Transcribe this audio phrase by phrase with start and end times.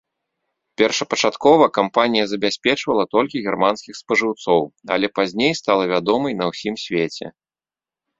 [0.81, 4.61] Першапачаткова кампанія забяспечвала толькі германскіх спажыўцоў,
[4.95, 7.25] але пазней стала вядомай на ўсім свеце.